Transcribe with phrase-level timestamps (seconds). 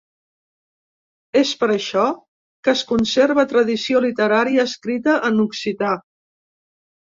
[1.41, 2.05] És per això
[2.65, 5.95] que es conserva tradició literària escrita en occità.